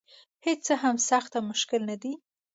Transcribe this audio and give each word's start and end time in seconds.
هېڅ 0.45 0.59
څه 0.67 0.73
هم 0.83 0.95
سخت 1.09 1.31
او 1.37 1.41
مشکل 1.51 1.81
نه 1.91 1.95
دي. 2.01 2.13